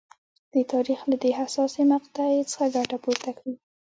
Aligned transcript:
د 0.53 0.55
تاریخ 0.73 0.99
له 1.11 1.15
دې 1.23 1.31
حساسې 1.39 1.81
مقطعې 1.93 2.41
څخه 2.51 2.65
ګټه 2.75 2.97
پورته 3.03 3.29
کړي. 3.37 3.53